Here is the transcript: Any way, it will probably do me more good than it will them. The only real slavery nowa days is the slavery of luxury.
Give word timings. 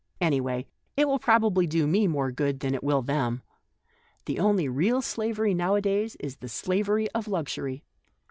Any 0.19 0.41
way, 0.41 0.65
it 0.97 1.07
will 1.07 1.19
probably 1.19 1.67
do 1.67 1.85
me 1.85 2.07
more 2.07 2.31
good 2.31 2.61
than 2.61 2.73
it 2.73 2.83
will 2.83 3.03
them. 3.03 3.43
The 4.25 4.39
only 4.39 4.67
real 4.67 5.03
slavery 5.03 5.53
nowa 5.53 5.79
days 5.79 6.15
is 6.15 6.37
the 6.37 6.49
slavery 6.49 7.07
of 7.11 7.27
luxury. 7.27 7.83